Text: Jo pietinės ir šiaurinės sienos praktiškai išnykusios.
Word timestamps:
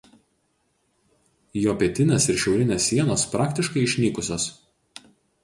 Jo 1.63 1.75
pietinės 1.83 2.25
ir 2.33 2.41
šiaurinės 2.45 2.89
sienos 2.93 3.27
praktiškai 3.35 3.85
išnykusios. 3.91 4.49